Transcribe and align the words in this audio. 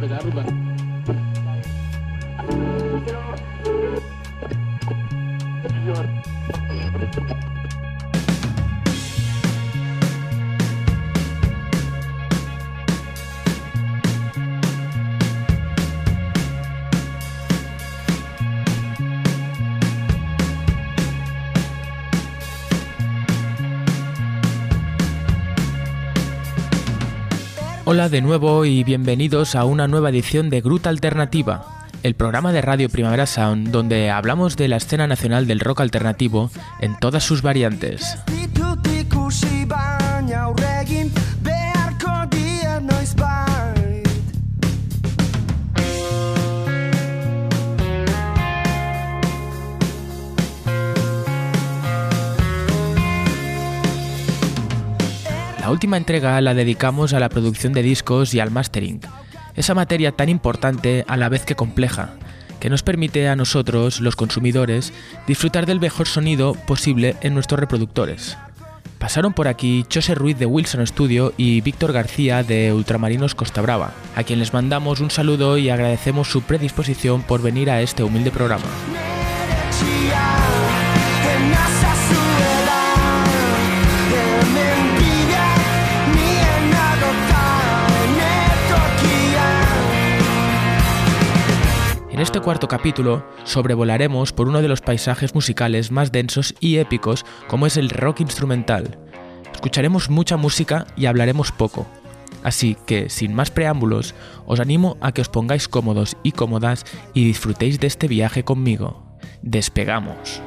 beda 0.00 0.16
rubah 0.24 0.69
Hola 28.00 28.08
de 28.08 28.22
nuevo 28.22 28.64
y 28.64 28.82
bienvenidos 28.82 29.54
a 29.54 29.66
una 29.66 29.86
nueva 29.86 30.08
edición 30.08 30.48
de 30.48 30.62
Gruta 30.62 30.88
Alternativa, 30.88 31.86
el 32.02 32.14
programa 32.14 32.50
de 32.50 32.62
Radio 32.62 32.88
Primavera 32.88 33.26
Sound 33.26 33.68
donde 33.72 34.08
hablamos 34.08 34.56
de 34.56 34.68
la 34.68 34.78
escena 34.78 35.06
nacional 35.06 35.46
del 35.46 35.60
rock 35.60 35.82
alternativo 35.82 36.50
en 36.80 36.96
todas 36.98 37.22
sus 37.24 37.42
variantes. 37.42 38.16
La 55.70 55.74
última 55.74 55.96
entrega 55.96 56.40
la 56.40 56.52
dedicamos 56.52 57.12
a 57.12 57.20
la 57.20 57.28
producción 57.28 57.72
de 57.72 57.84
discos 57.84 58.34
y 58.34 58.40
al 58.40 58.50
mastering, 58.50 59.00
esa 59.54 59.72
materia 59.72 60.10
tan 60.10 60.28
importante 60.28 61.04
a 61.06 61.16
la 61.16 61.28
vez 61.28 61.44
que 61.44 61.54
compleja, 61.54 62.14
que 62.58 62.68
nos 62.68 62.82
permite 62.82 63.28
a 63.28 63.36
nosotros, 63.36 64.00
los 64.00 64.16
consumidores, 64.16 64.92
disfrutar 65.28 65.66
del 65.66 65.78
mejor 65.78 66.08
sonido 66.08 66.54
posible 66.66 67.14
en 67.20 67.34
nuestros 67.34 67.60
reproductores. 67.60 68.36
Pasaron 68.98 69.32
por 69.32 69.46
aquí 69.46 69.86
José 69.94 70.16
Ruiz 70.16 70.36
de 70.40 70.46
Wilson 70.46 70.84
Studio 70.84 71.34
y 71.36 71.60
Víctor 71.60 71.92
García 71.92 72.42
de 72.42 72.72
Ultramarinos 72.72 73.36
Costa 73.36 73.62
Brava, 73.62 73.92
a 74.16 74.24
quien 74.24 74.40
les 74.40 74.52
mandamos 74.52 74.98
un 74.98 75.12
saludo 75.12 75.56
y 75.56 75.70
agradecemos 75.70 76.28
su 76.28 76.42
predisposición 76.42 77.22
por 77.22 77.42
venir 77.42 77.70
a 77.70 77.80
este 77.80 78.02
humilde 78.02 78.32
programa. 78.32 78.66
En 92.20 92.24
este 92.24 92.40
cuarto 92.40 92.68
capítulo 92.68 93.24
sobrevolaremos 93.44 94.34
por 94.34 94.46
uno 94.46 94.60
de 94.60 94.68
los 94.68 94.82
paisajes 94.82 95.34
musicales 95.34 95.90
más 95.90 96.12
densos 96.12 96.54
y 96.60 96.76
épicos 96.76 97.24
como 97.48 97.64
es 97.64 97.78
el 97.78 97.88
rock 97.88 98.20
instrumental. 98.20 98.98
Escucharemos 99.54 100.10
mucha 100.10 100.36
música 100.36 100.86
y 100.98 101.06
hablaremos 101.06 101.50
poco. 101.50 101.86
Así 102.42 102.76
que, 102.84 103.08
sin 103.08 103.32
más 103.32 103.50
preámbulos, 103.50 104.14
os 104.44 104.60
animo 104.60 104.98
a 105.00 105.12
que 105.12 105.22
os 105.22 105.30
pongáis 105.30 105.66
cómodos 105.66 106.14
y 106.22 106.32
cómodas 106.32 106.84
y 107.14 107.24
disfrutéis 107.24 107.80
de 107.80 107.86
este 107.86 108.06
viaje 108.06 108.44
conmigo. 108.44 109.02
Despegamos. 109.40 110.42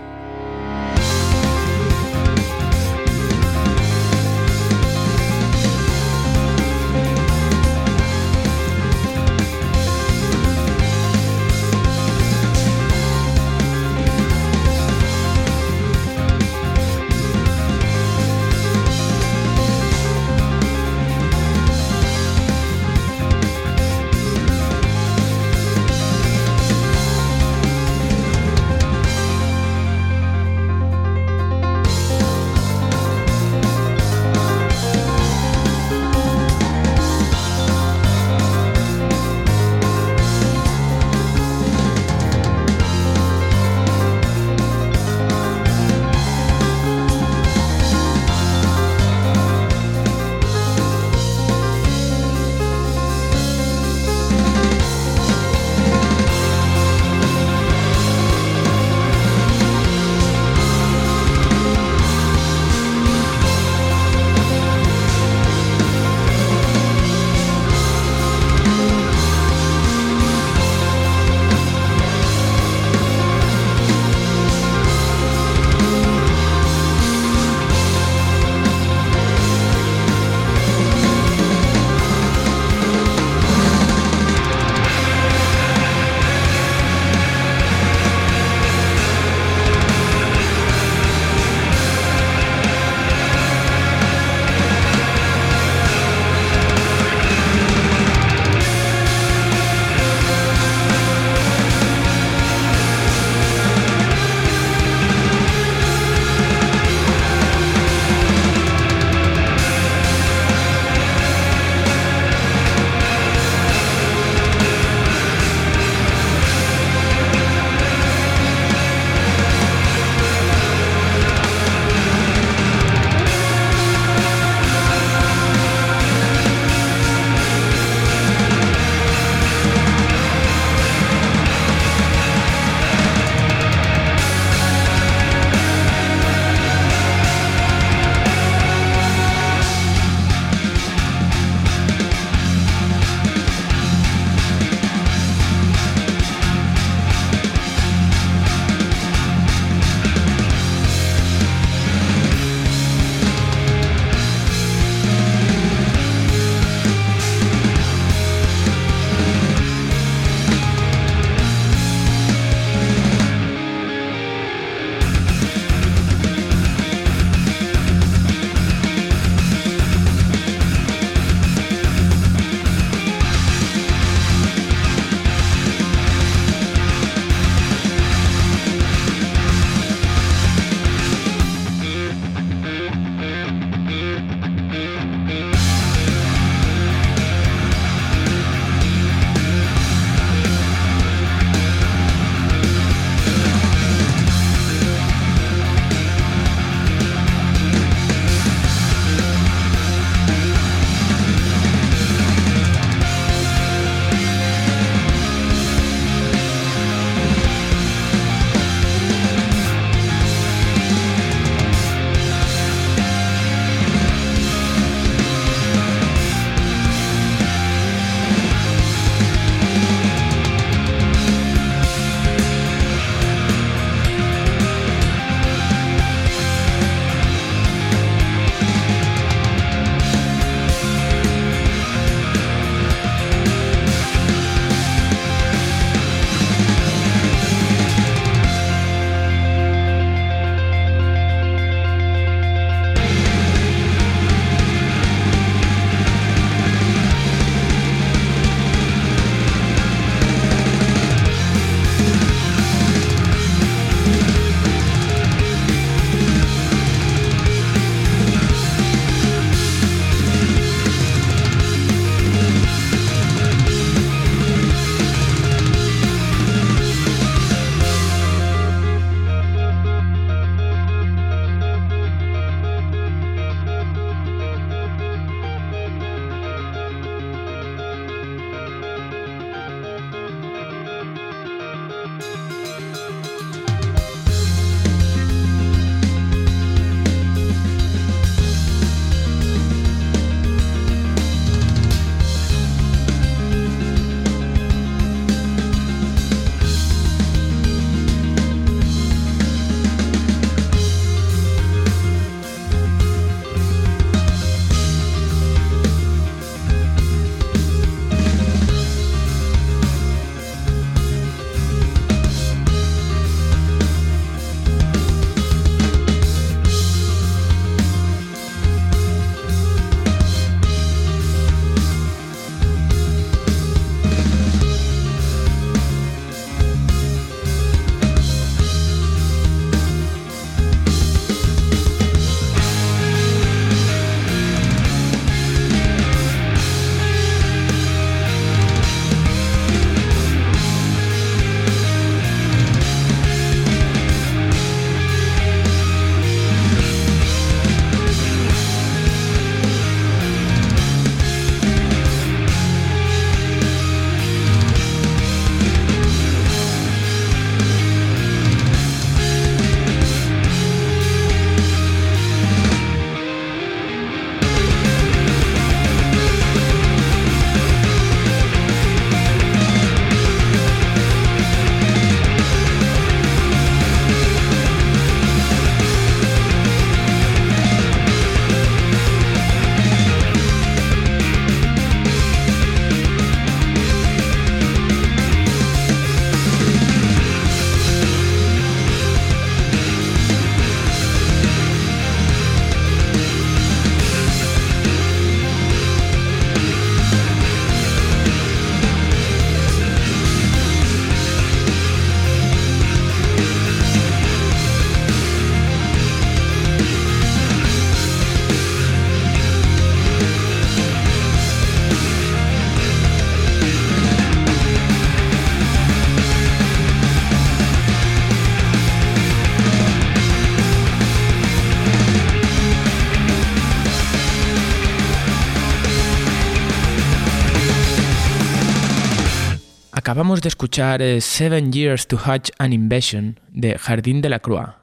Acabamos 430.14 430.44
de 430.44 430.50
escuchar 430.50 431.02
eh, 431.02 431.22
Seven 431.22 431.74
Years 431.74 432.06
to 432.06 432.20
Hatch 432.24 432.52
an 432.60 432.72
Invasion 432.72 433.40
de 433.50 433.80
Jardín 433.80 434.22
de 434.22 434.30
la 434.30 434.38
Croix. 434.38 434.76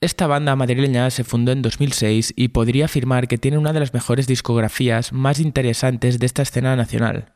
Esta 0.00 0.26
banda 0.26 0.56
madrileña 0.56 1.10
se 1.10 1.22
fundó 1.22 1.52
en 1.52 1.62
2006 1.62 2.32
y 2.34 2.48
podría 2.48 2.86
afirmar 2.86 3.28
que 3.28 3.38
tiene 3.38 3.56
una 3.56 3.72
de 3.72 3.78
las 3.78 3.94
mejores 3.94 4.26
discografías 4.26 5.12
más 5.12 5.38
interesantes 5.38 6.18
de 6.18 6.26
esta 6.26 6.42
escena 6.42 6.74
nacional. 6.74 7.26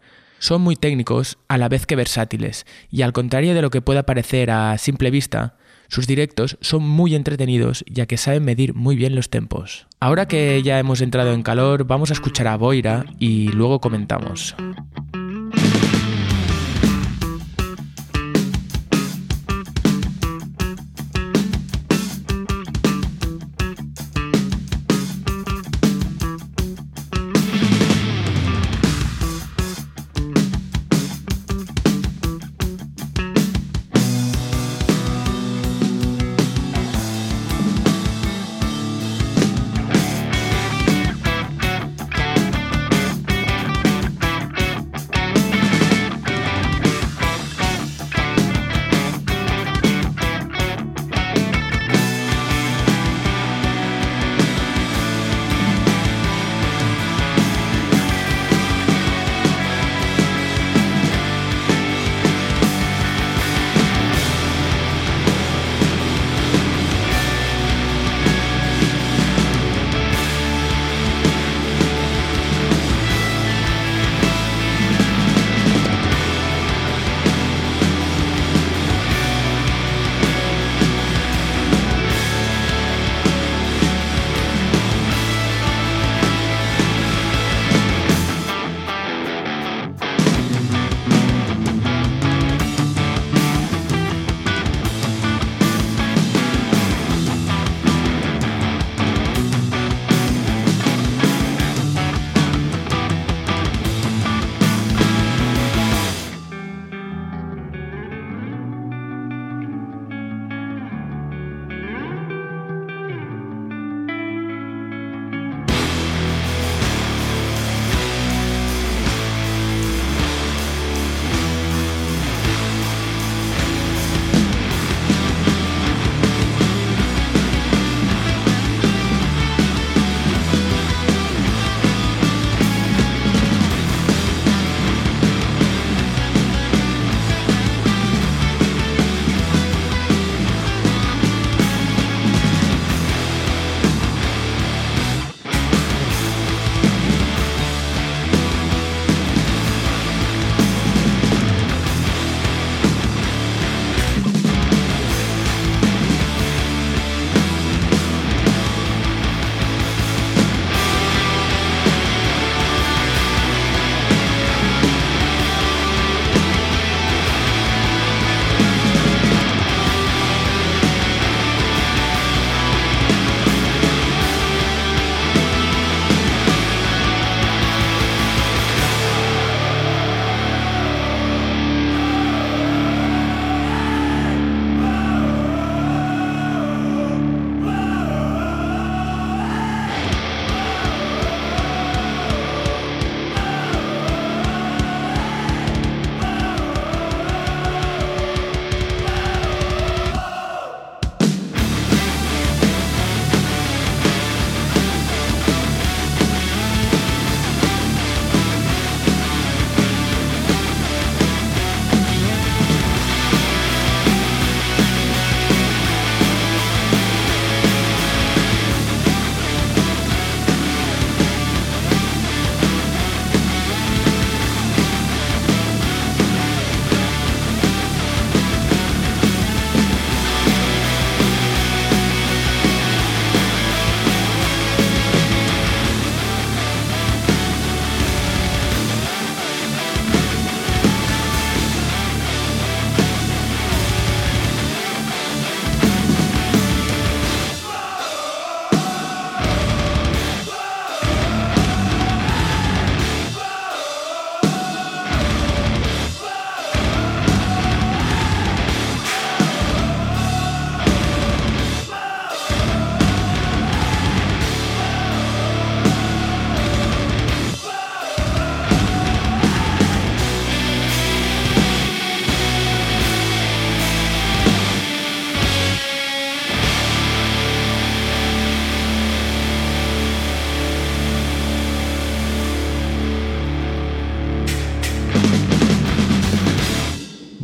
Son 0.40 0.62
muy 0.62 0.74
técnicos 0.74 1.38
a 1.46 1.58
la 1.58 1.68
vez 1.68 1.86
que 1.86 1.94
versátiles, 1.94 2.66
y 2.90 3.02
al 3.02 3.12
contrario 3.12 3.54
de 3.54 3.62
lo 3.62 3.70
que 3.70 3.82
pueda 3.82 4.02
parecer 4.02 4.50
a 4.50 4.76
simple 4.76 5.12
vista, 5.12 5.54
sus 5.86 6.08
directos 6.08 6.58
son 6.60 6.82
muy 6.82 7.14
entretenidos 7.14 7.84
ya 7.88 8.06
que 8.06 8.16
saben 8.16 8.44
medir 8.44 8.74
muy 8.74 8.96
bien 8.96 9.14
los 9.14 9.30
tempos. 9.30 9.86
Ahora 10.00 10.26
que 10.26 10.60
ya 10.64 10.80
hemos 10.80 11.00
entrado 11.00 11.32
en 11.32 11.44
calor, 11.44 11.84
vamos 11.84 12.10
a 12.10 12.14
escuchar 12.14 12.48
a 12.48 12.56
Boira 12.56 13.04
y 13.20 13.46
luego 13.52 13.80
comentamos. 13.80 14.56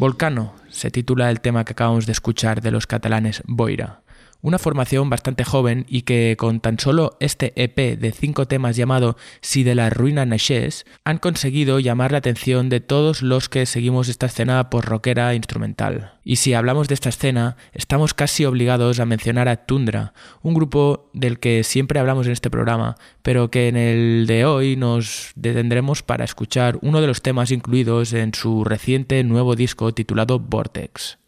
Volcano. 0.09 0.55
Se 0.71 0.91
titula 0.91 1.29
el 1.29 1.43
tema 1.43 1.67
que 1.67 1.73
acabamos 1.73 2.07
de 2.07 2.13
escuchar 2.13 2.63
de 2.63 2.71
los 2.71 2.87
catalanes 2.87 3.43
Boira 3.45 4.01
una 4.41 4.59
formación 4.59 5.11
bastante 5.11 5.45
joven 5.45 5.85
y 5.89 6.03
que 6.03 6.37
con 6.39 6.61
tan 6.61 6.79
solo 6.79 7.17
este 7.21 7.53
EP 7.57 7.99
de 7.99 8.13
cinco 8.13 8.47
temas 8.47 8.77
llamado 8.77 9.17
Si 9.41 9.65
de 9.65 9.75
la 9.75 9.91
ruina 9.91 10.27
naixés 10.27 10.87
han 11.05 11.19
conseguido 11.19 11.81
llamar 11.81 12.13
la 12.13 12.19
atención 12.19 12.69
de 12.69 12.81
todos 12.81 13.23
los 13.23 13.49
que 13.49 13.67
seguimos 13.67 14.09
esta 14.09 14.27
escena 14.27 14.71
por 14.71 14.85
rockera 14.85 15.35
instrumental. 15.35 16.13
Y 16.25 16.37
si 16.37 16.55
hablamos 16.55 16.89
de 16.89 16.95
esta 16.95 17.09
escena, 17.09 17.57
estamos 17.73 18.15
casi 18.15 18.45
obligados 18.45 19.01
a 19.01 19.07
mencionar 19.07 19.49
a 19.49 19.65
Tundra, 19.65 20.13
un 20.43 20.55
grupo 20.55 21.11
del 21.15 21.39
que 21.39 21.65
siempre 21.65 21.99
hablamos 21.99 22.27
en 22.27 22.33
este 22.33 22.51
programa, 22.51 22.97
pero 23.23 23.51
que 23.51 23.69
en 23.69 23.77
el 23.77 24.27
de 24.27 24.45
hoy 24.45 24.77
nos 24.77 25.33
detendremos 25.35 26.03
para 26.03 26.25
escuchar 26.25 26.79
uno 26.83 27.01
de 27.01 27.07
los 27.07 27.23
temas 27.23 27.51
incluidos 27.51 28.13
en 28.13 28.35
su 28.35 28.65
reciente 28.65 29.25
nuevo 29.25 29.57
disco 29.57 29.93
titulado 29.95 30.39
Vortex. 30.39 31.19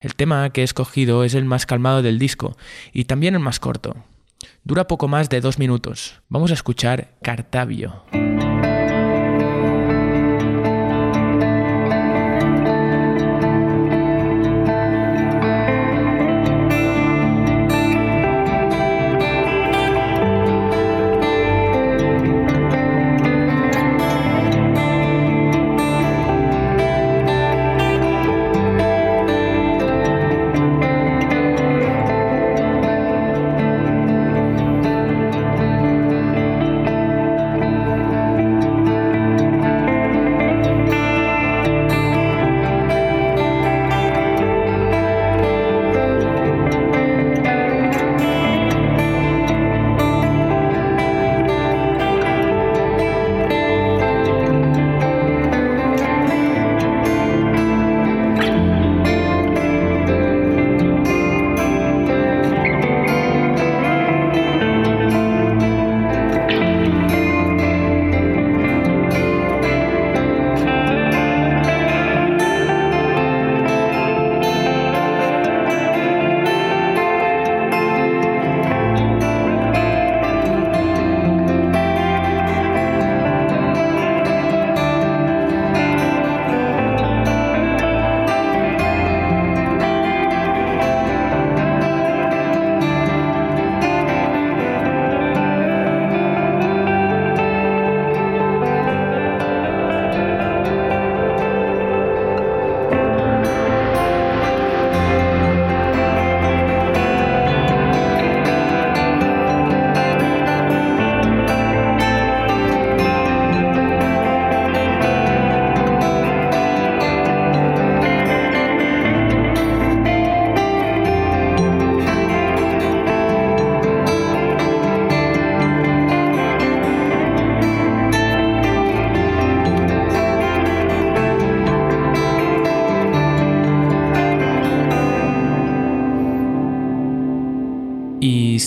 El 0.00 0.14
tema 0.14 0.48
que 0.50 0.60
he 0.60 0.64
escogido 0.64 1.24
es 1.24 1.34
el 1.34 1.44
más 1.44 1.66
calmado 1.66 2.02
del 2.02 2.20
disco 2.20 2.56
y 2.92 3.06
también 3.06 3.34
el 3.34 3.40
más 3.40 3.58
corto. 3.58 3.96
Dura 4.62 4.86
poco 4.86 5.08
más 5.08 5.28
de 5.28 5.40
dos 5.40 5.58
minutos. 5.58 6.22
Vamos 6.28 6.52
a 6.52 6.54
escuchar 6.54 7.16
Cartavio. 7.20 8.04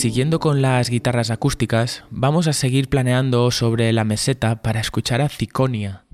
Siguiendo 0.02 0.40
con 0.40 0.64
las 0.64 0.90
guitarras 0.90 1.30
acústicas, 1.30 2.06
vamos 2.10 2.48
a 2.48 2.54
seguir 2.54 2.90
planeando 2.90 3.52
sobre 3.52 3.94
la 3.94 4.04
meseta 4.04 4.64
para 4.64 4.80
escuchar 4.80 5.22
a 5.22 5.30
Ciconia, 5.30 6.06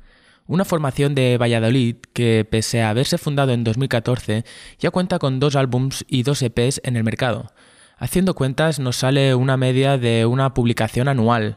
una 0.46 0.66
formación 0.66 1.16
de 1.16 1.38
Valladolid 1.38 1.96
que, 2.12 2.44
pese 2.44 2.82
a 2.82 2.90
haberse 2.90 3.18
fundado 3.18 3.54
en 3.54 3.64
2014, 3.64 4.44
ya 4.78 4.92
cuenta 4.92 5.20
con 5.20 5.40
dos 5.40 5.56
álbums 5.56 6.04
y 6.10 6.24
dos 6.24 6.42
EPs 6.42 6.82
en 6.84 6.98
el 6.98 7.06
mercado. 7.06 7.54
Haciendo 7.98 8.36
cuentas 8.36 8.78
nos 8.78 8.98
sale 8.98 9.36
una 9.36 9.56
media 9.56 9.98
de 9.98 10.26
una 10.26 10.54
publicación 10.54 11.08
anual. 11.08 11.56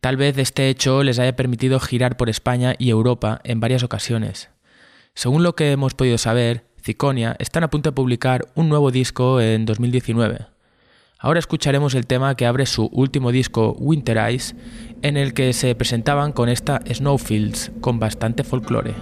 Tal 0.00 0.16
vez 0.16 0.38
este 0.38 0.68
hecho 0.68 1.02
les 1.02 1.18
haya 1.18 1.34
permitido 1.34 1.80
girar 1.80 2.16
por 2.16 2.30
España 2.30 2.76
y 2.78 2.90
Europa 2.90 3.40
en 3.42 3.58
varias 3.58 3.82
ocasiones. 3.82 4.48
Según 5.14 5.42
lo 5.42 5.56
que 5.56 5.72
hemos 5.72 5.94
podido 5.94 6.18
saber, 6.18 6.66
Ciconia 6.80 7.34
están 7.40 7.64
a 7.64 7.70
punto 7.70 7.90
de 7.90 7.96
publicar 7.96 8.46
un 8.54 8.68
nuevo 8.68 8.92
disco 8.92 9.40
en 9.40 9.66
2019. 9.66 10.57
Ahora 11.20 11.40
escucharemos 11.40 11.94
el 11.94 12.06
tema 12.06 12.36
que 12.36 12.46
abre 12.46 12.64
su 12.64 12.86
último 12.92 13.32
disco 13.32 13.74
Winter 13.80 14.18
Eyes, 14.18 14.54
en 15.02 15.16
el 15.16 15.34
que 15.34 15.52
se 15.52 15.74
presentaban 15.74 16.32
con 16.32 16.48
esta 16.48 16.80
Snowfields 16.86 17.72
con 17.80 17.98
bastante 17.98 18.44
folclore. 18.44 18.94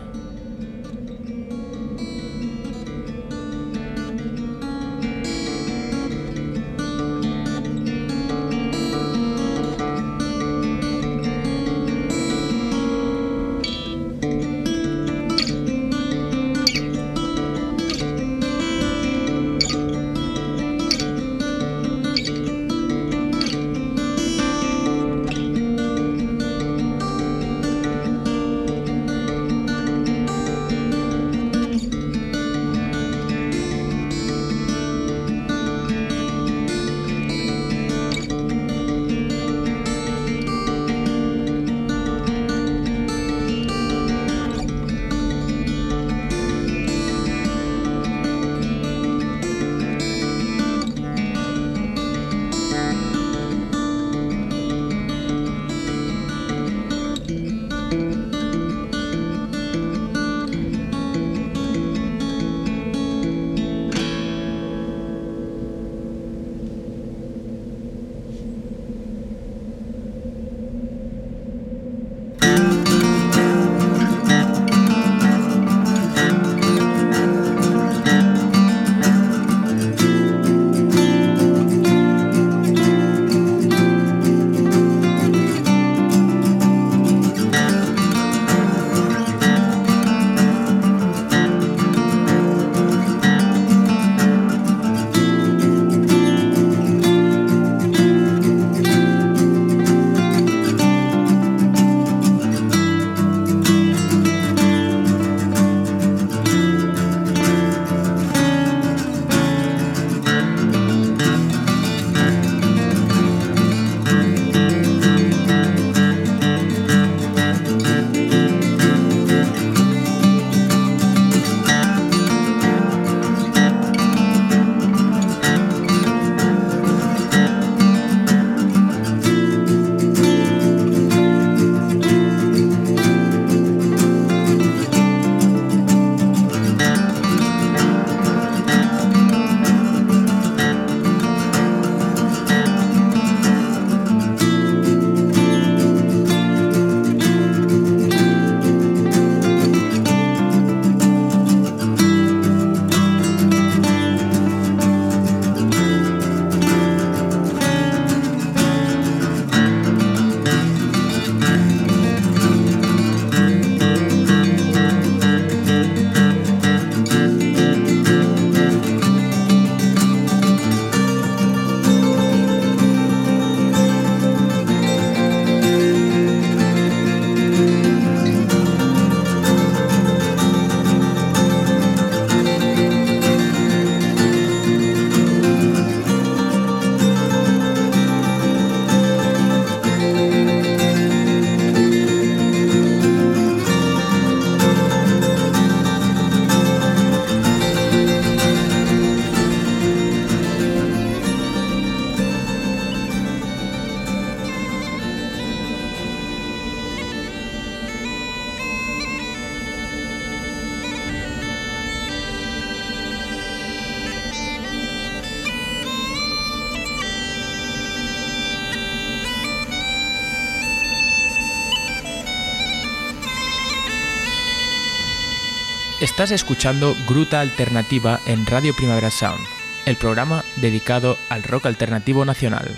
Estás 226.17 226.31
escuchando 226.31 226.97
Gruta 227.07 227.43
Alternativa 227.43 228.21
en 228.27 228.47
Radio 228.47 228.73
Primavera 228.75 229.11
Sound, 229.11 229.45
el 229.85 229.97
programa 229.97 230.45
dedicado 230.63 231.19
al 231.29 231.43
rock 231.43 231.67
alternativo 231.67 232.25
nacional. 232.25 232.71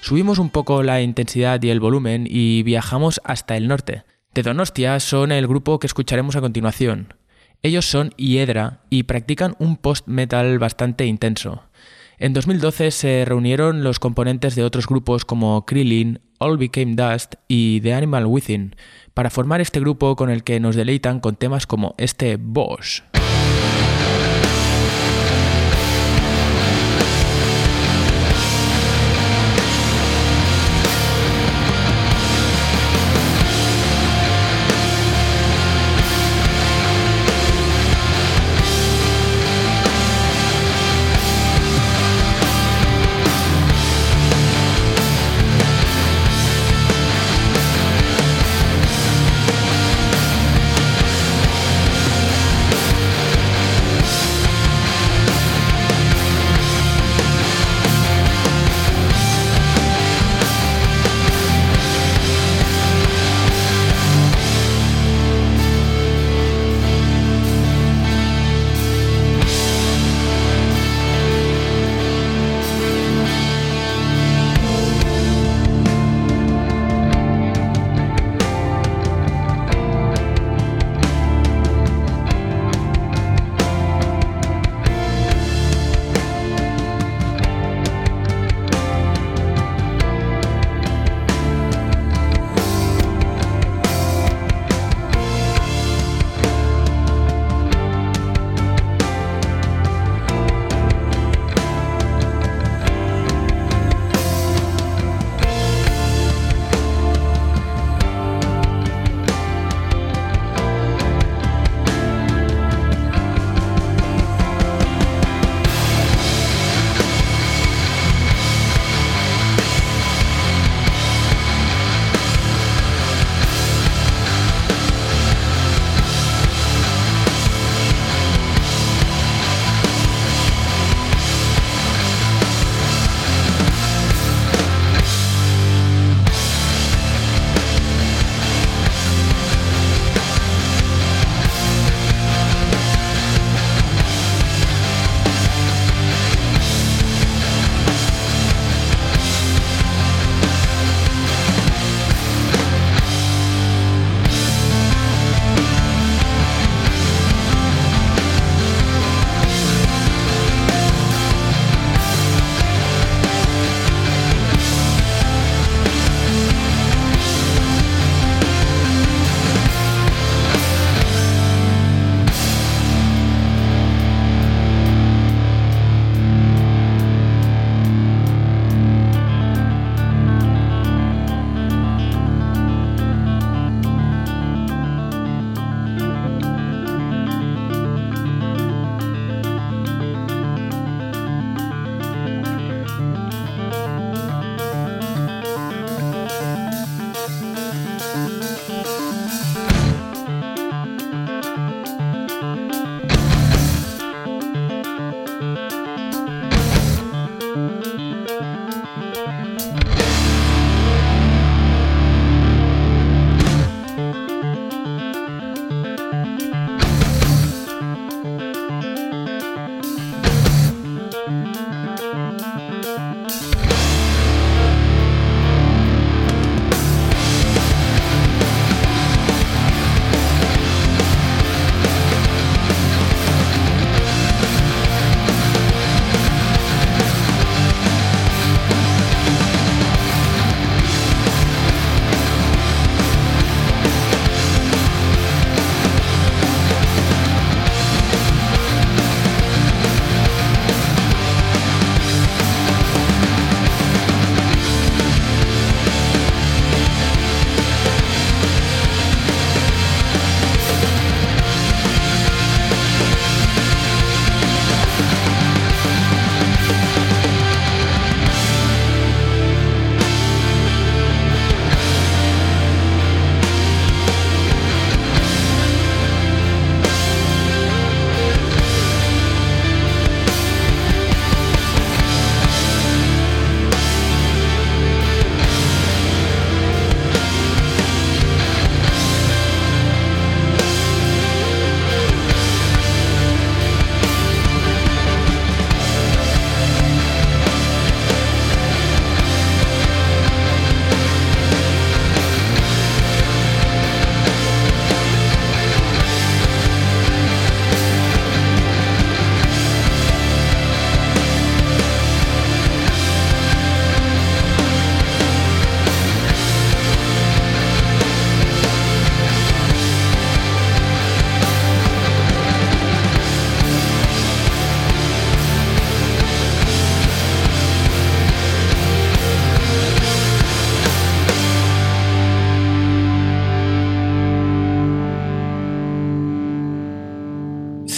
Subimos 0.00 0.38
un 0.38 0.48
poco 0.48 0.82
la 0.82 1.02
intensidad 1.02 1.62
y 1.62 1.68
el 1.68 1.78
volumen 1.78 2.26
y 2.26 2.62
viajamos 2.62 3.20
hasta 3.24 3.58
el 3.58 3.68
norte. 3.68 4.04
De 4.32 4.42
Donostia 4.42 4.98
son 5.00 5.32
el 5.32 5.46
grupo 5.46 5.78
que 5.78 5.86
escucharemos 5.86 6.34
a 6.34 6.40
continuación. 6.40 7.12
Ellos 7.62 7.84
son 7.84 8.08
Hiedra 8.16 8.80
y 8.88 9.02
practican 9.02 9.54
un 9.58 9.76
post-metal 9.76 10.58
bastante 10.58 11.04
intenso. 11.04 11.64
En 12.18 12.32
2012 12.32 12.92
se 12.92 13.24
reunieron 13.26 13.84
los 13.84 13.98
componentes 13.98 14.54
de 14.54 14.64
otros 14.64 14.86
grupos 14.86 15.26
como 15.26 15.66
Krillin, 15.66 16.20
All 16.38 16.56
Became 16.56 16.94
Dust 16.94 17.34
y 17.46 17.82
The 17.82 17.92
Animal 17.92 18.24
Within 18.24 18.74
para 19.12 19.28
formar 19.28 19.60
este 19.60 19.80
grupo 19.80 20.16
con 20.16 20.30
el 20.30 20.42
que 20.42 20.58
nos 20.58 20.76
deleitan 20.76 21.20
con 21.20 21.36
temas 21.36 21.66
como 21.66 21.94
este 21.98 22.36
Bosch. 22.36 23.02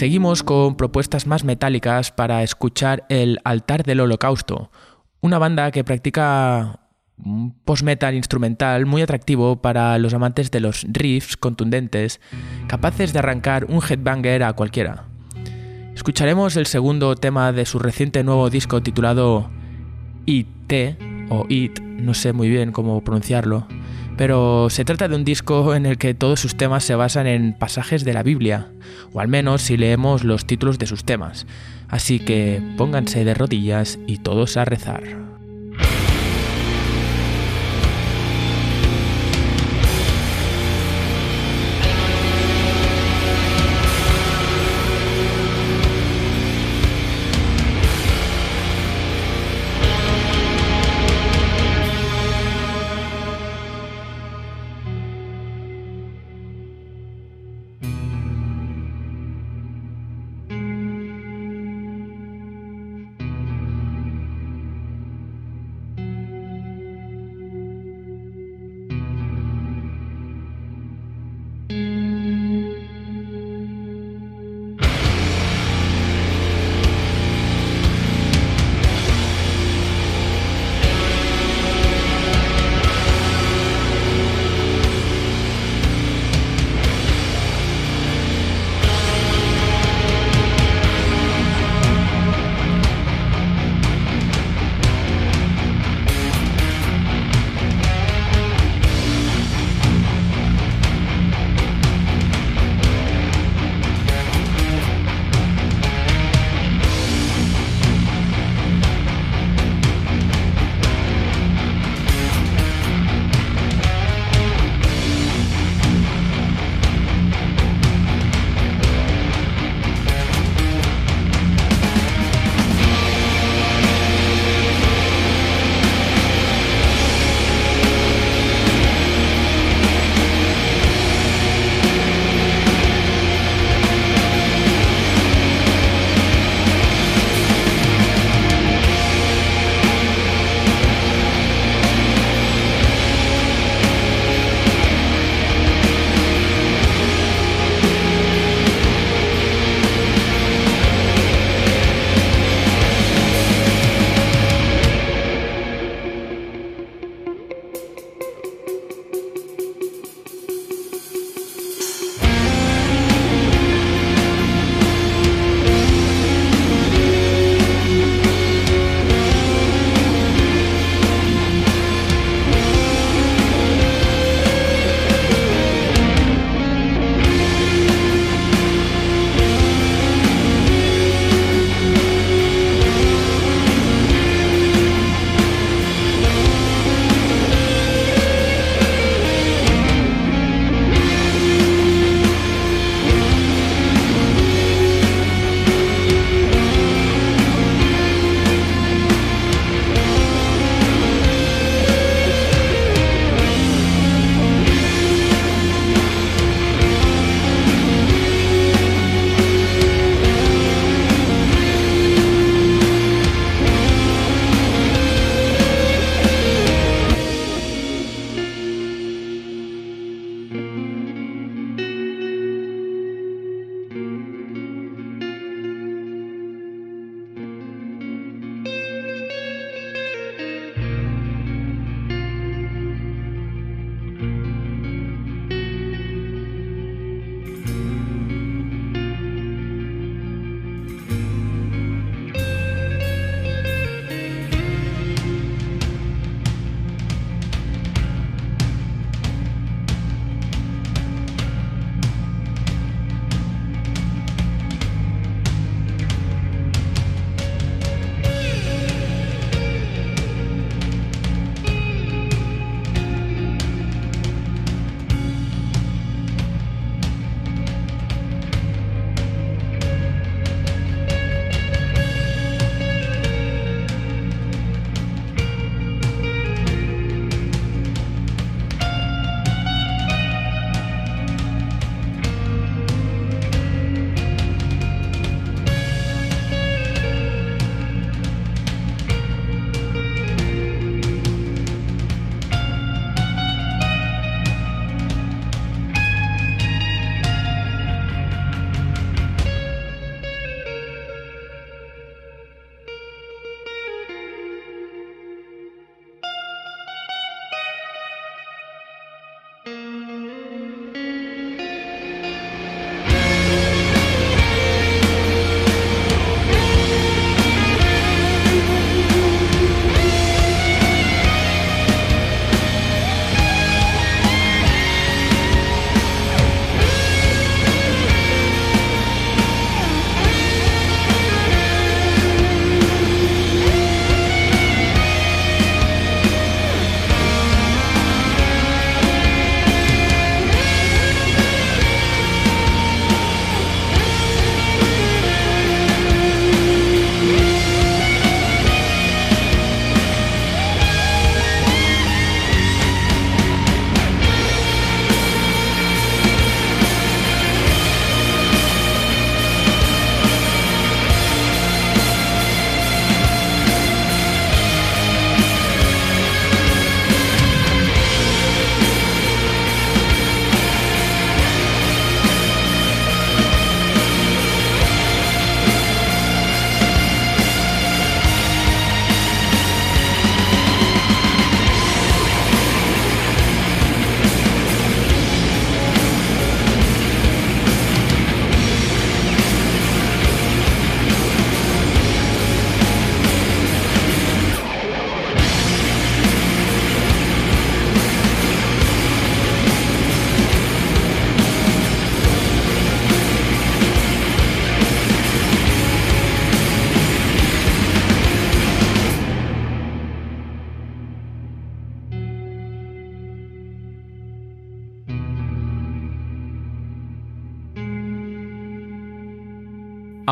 Seguimos 0.08 0.42
con 0.42 0.74
propuestas 0.74 1.26
más 1.26 1.44
metálicas 1.44 2.12
para 2.12 2.42
escuchar 2.42 3.04
el 3.10 3.40
Altar 3.44 3.82
del 3.82 4.00
Holocausto, 4.00 4.70
una 5.20 5.36
banda 5.36 5.70
que 5.70 5.84
practica 5.84 6.80
un 7.22 7.52
post-metal 7.62 8.14
instrumental 8.14 8.86
muy 8.86 9.02
atractivo 9.02 9.60
para 9.60 9.98
los 9.98 10.14
amantes 10.14 10.50
de 10.50 10.60
los 10.60 10.86
riffs 10.88 11.36
contundentes, 11.36 12.22
capaces 12.68 13.12
de 13.12 13.18
arrancar 13.18 13.66
un 13.66 13.82
headbanger 13.86 14.44
a 14.44 14.54
cualquiera. 14.54 15.04
Escucharemos 15.94 16.56
el 16.56 16.64
segundo 16.64 17.14
tema 17.14 17.52
de 17.52 17.66
su 17.66 17.78
reciente 17.78 18.24
nuevo 18.24 18.48
disco 18.48 18.82
titulado 18.82 19.50
IT 20.24 20.72
o 21.28 21.44
It, 21.50 21.80
no 21.80 22.14
sé 22.14 22.32
muy 22.32 22.48
bien 22.48 22.72
cómo 22.72 23.04
pronunciarlo, 23.04 23.68
pero 24.18 24.68
se 24.68 24.84
trata 24.84 25.06
de 25.06 25.14
un 25.14 25.24
disco 25.24 25.76
en 25.76 25.86
el 25.86 25.96
que 25.96 26.12
todos 26.12 26.40
sus 26.40 26.56
temas 26.56 26.82
se 26.82 26.96
basan 26.96 27.28
en 27.28 27.54
pasajes 27.54 28.04
de 28.04 28.12
la 28.12 28.24
Biblia, 28.24 28.66
o 29.12 29.20
al 29.20 29.28
menos 29.28 29.62
si 29.62 29.76
leemos 29.76 30.24
los 30.24 30.44
títulos 30.44 30.78
de 30.80 30.86
sus 30.86 31.04
temas. 31.04 31.46
Así 31.88 32.18
que 32.18 32.60
pónganse 32.76 33.24
de 33.24 33.34
rodillas 33.34 33.98
y 34.08 34.18
todos 34.18 34.56
a 34.56 34.64
rezar. 34.64 35.27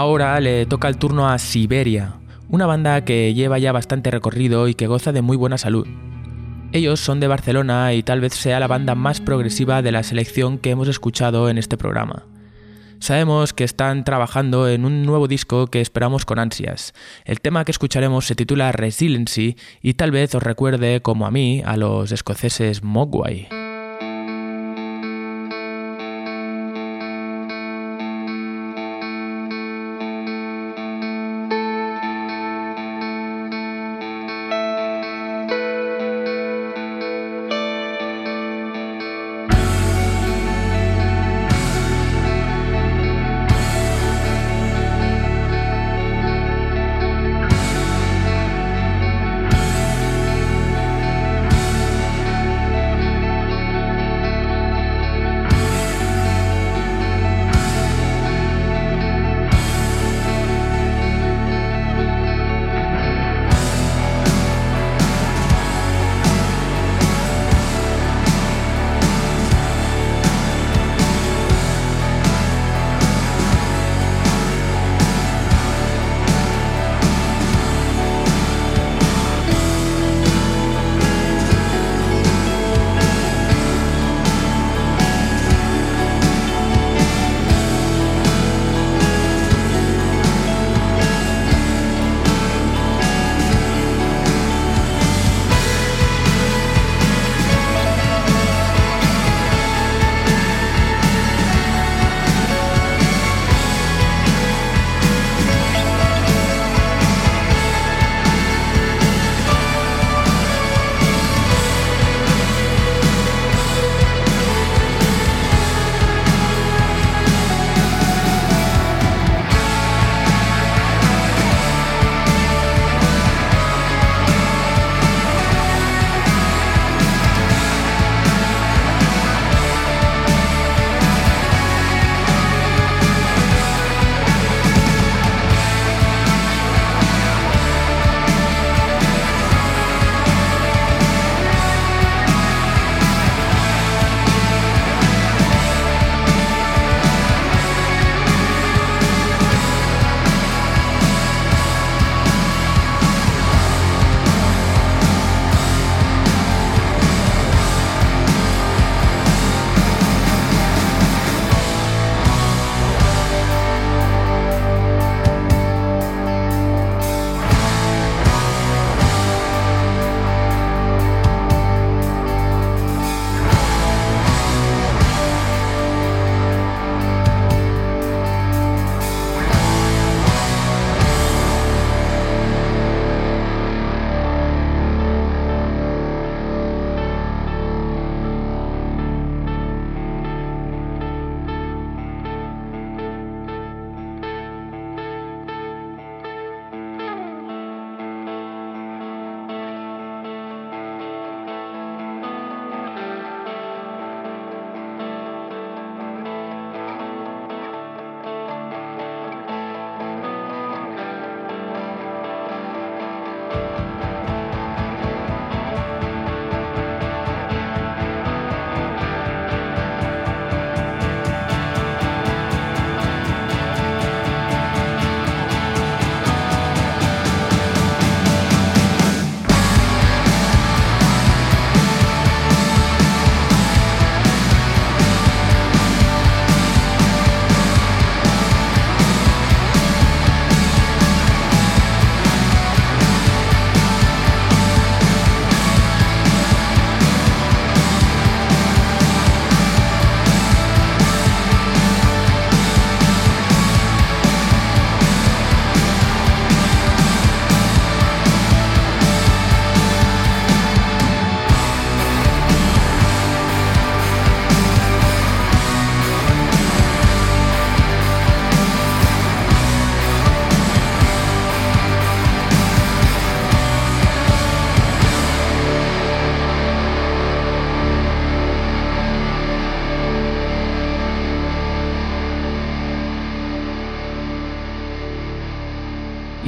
Ahora 0.07 0.39
le 0.39 0.67
toca 0.67 0.87
el 0.87 0.99
turno 0.99 1.29
a 1.29 1.37
Siberia, 1.37 2.13
una 2.49 2.65
banda 2.65 3.05
que 3.05 3.35
lleva 3.35 3.59
ya 3.59 3.73
bastante 3.73 4.13
recorrido 4.13 4.69
y 4.69 4.75
que 4.77 4.87
goza 4.87 5.11
de 5.11 5.21
muy 5.21 5.37
buena 5.37 5.59
salud. 5.59 5.85
Ellos 6.71 7.01
son 7.01 7.19
de 7.19 7.27
Barcelona 7.27 7.93
y 7.93 8.05
tal 8.05 8.21
vez 8.21 8.33
sea 8.35 8.61
la 8.61 8.69
banda 8.69 8.95
más 8.95 9.21
progresiva 9.21 9.83
de 9.83 9.91
la 9.91 10.05
selección 10.05 10.59
que 10.59 10.71
hemos 10.71 10.87
escuchado 10.87 11.49
en 11.49 11.59
este 11.59 11.77
programa. 11.77 12.23
Sabemos 13.01 13.53
que 13.53 13.65
están 13.65 14.05
trabajando 14.05 14.69
en 14.69 14.85
un 14.85 15.03
nuevo 15.03 15.27
disco 15.27 15.67
que 15.67 15.81
esperamos 15.81 16.25
con 16.25 16.39
ansias. 16.39 16.95
El 17.25 17.41
tema 17.41 17.65
que 17.65 17.73
escucharemos 17.73 18.27
se 18.27 18.37
titula 18.37 18.71
Resiliency 18.71 19.57
y 19.83 19.95
tal 19.95 20.13
vez 20.13 20.37
os 20.37 20.43
recuerde, 20.45 21.03
como 21.03 21.27
a 21.27 21.33
mí, 21.33 21.65
a 21.67 21.77
los 21.77 22.13
escoceses 22.13 22.85
Mogwai. 22.85 23.66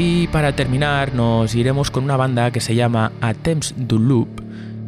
Y 0.00 0.28
para 0.28 0.54
terminar 0.54 1.12
nos 1.12 1.56
iremos 1.56 1.90
con 1.90 2.04
una 2.04 2.16
banda 2.16 2.52
que 2.52 2.60
se 2.60 2.76
llama 2.76 3.10
Attempts 3.20 3.74
du 3.76 3.98
Loop, 3.98 4.28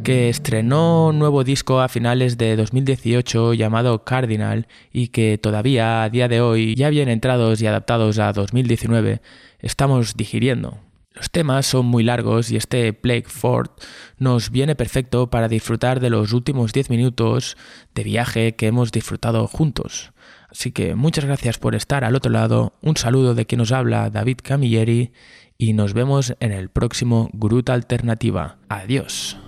que 0.05 0.29
estrenó 0.29 1.07
un 1.07 1.19
nuevo 1.19 1.43
disco 1.43 1.81
a 1.81 1.89
finales 1.89 2.37
de 2.37 2.55
2018 2.55 3.53
llamado 3.53 4.05
Cardinal 4.05 4.67
y 4.93 5.09
que 5.09 5.37
todavía 5.37 6.03
a 6.03 6.09
día 6.09 6.29
de 6.29 6.39
hoy, 6.39 6.75
ya 6.75 6.89
bien 6.89 7.09
entrados 7.09 7.61
y 7.61 7.67
adaptados 7.67 8.19
a 8.19 8.31
2019, 8.31 9.21
estamos 9.59 10.15
digiriendo. 10.15 10.79
Los 11.13 11.29
temas 11.29 11.65
son 11.65 11.87
muy 11.87 12.05
largos 12.05 12.49
y 12.49 12.55
este 12.55 12.93
Plague 12.93 13.25
Fort 13.27 13.83
nos 14.17 14.49
viene 14.49 14.75
perfecto 14.75 15.29
para 15.29 15.49
disfrutar 15.49 15.99
de 15.99 16.09
los 16.09 16.31
últimos 16.31 16.71
10 16.71 16.89
minutos 16.89 17.57
de 17.93 18.05
viaje 18.05 18.55
que 18.55 18.67
hemos 18.67 18.93
disfrutado 18.93 19.45
juntos. 19.47 20.13
Así 20.51 20.71
que 20.71 20.95
muchas 20.95 21.25
gracias 21.25 21.57
por 21.57 21.75
estar 21.75 22.03
al 22.03 22.15
otro 22.15 22.31
lado, 22.31 22.73
un 22.81 22.97
saludo 22.97 23.33
de 23.33 23.45
quien 23.45 23.59
nos 23.59 23.71
habla 23.71 24.09
David 24.09 24.39
Camilleri 24.43 25.11
y 25.57 25.73
nos 25.73 25.93
vemos 25.93 26.35
en 26.39 26.51
el 26.51 26.69
próximo 26.69 27.29
Gruta 27.33 27.73
Alternativa. 27.73 28.57
Adiós. 28.67 29.40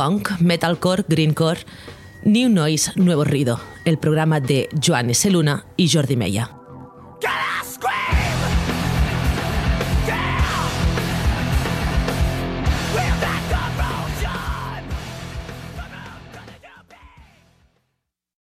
Punk, 0.00 0.30
metalcore, 0.40 1.04
greencore, 1.06 1.60
New 2.24 2.48
Noise, 2.48 2.92
Nuevo 2.96 3.22
Ruido, 3.22 3.60
el 3.84 3.98
programa 3.98 4.40
de 4.40 4.70
Joan 4.82 5.10
S. 5.10 5.30
Luna 5.30 5.66
y 5.76 5.90
Jordi 5.90 6.16
Meya. 6.16 6.59